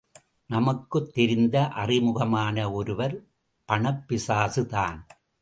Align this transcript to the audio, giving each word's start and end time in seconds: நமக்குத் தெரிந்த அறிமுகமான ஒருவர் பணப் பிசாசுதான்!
நமக்குத் 0.49 1.13
தெரிந்த 1.13 1.67
அறிமுகமான 1.67 2.71
ஒருவர் 2.71 3.15
பணப் 3.69 4.03
பிசாசுதான்! 4.07 4.99